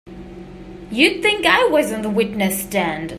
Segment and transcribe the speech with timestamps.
[0.89, 3.09] You'd think I was on the witness stand!